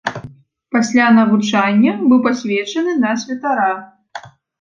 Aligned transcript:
Пасля 0.75 1.05
навучання 1.17 1.91
быў 2.13 2.19
пасвечаны 2.29 2.95
на 3.03 3.11
святара. 3.25 3.69